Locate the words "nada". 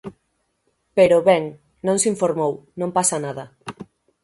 3.25-3.45